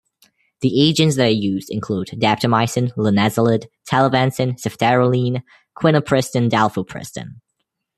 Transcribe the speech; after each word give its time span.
The 0.61 0.81
agents 0.81 1.15
that 1.17 1.25
are 1.27 1.29
used 1.29 1.69
include 1.69 2.07
daptomycin, 2.07 2.91
linezolid, 2.95 3.67
telavancin, 3.87 4.59
ceftaroline, 4.59 5.43
quinupristin-dalfopristin. 5.77 7.35